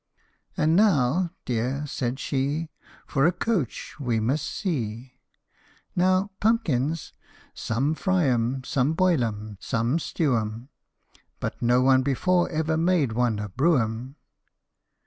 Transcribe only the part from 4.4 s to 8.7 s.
see! Now pumpkins some fry 'em,